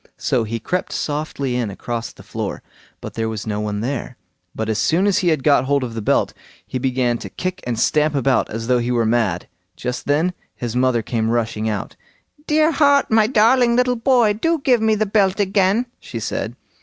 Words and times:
So 0.17 0.45
he 0.45 0.59
crept 0.59 0.91
softly 0.93 1.55
in 1.55 1.69
across 1.69 2.11
the 2.11 2.23
floor, 2.23 2.63
for 3.01 3.11
there 3.11 3.29
was 3.29 3.45
no 3.45 3.59
one 3.59 3.81
there; 3.81 4.17
but 4.55 4.67
as 4.67 4.79
soon 4.79 5.05
as 5.05 5.19
he 5.19 5.27
had 5.27 5.43
got 5.43 5.65
hold 5.65 5.83
of 5.83 5.93
the 5.93 6.01
belt, 6.01 6.33
he 6.65 6.79
began 6.79 7.19
to 7.19 7.29
kick 7.29 7.61
and 7.67 7.77
stamp 7.79 8.15
about 8.15 8.49
as 8.49 8.65
though 8.65 8.79
he 8.79 8.89
were 8.89 9.05
mad. 9.05 9.47
Just 9.75 10.07
then 10.07 10.33
his 10.55 10.75
mother 10.75 11.03
came 11.03 11.29
rushing 11.29 11.69
out. 11.69 11.95
"Dear 12.47 12.71
heart, 12.71 13.11
my 13.11 13.27
darling 13.27 13.75
little 13.75 13.95
boy! 13.95 14.33
do 14.33 14.57
give 14.63 14.81
me 14.81 14.95
the 14.95 15.05
belt 15.05 15.39
again", 15.39 15.85
she 15.99 16.19
said. 16.19 16.55